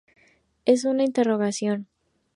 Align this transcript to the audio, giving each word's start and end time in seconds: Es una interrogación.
Es 0.65 0.83
una 0.83 1.03
interrogación. 1.03 1.85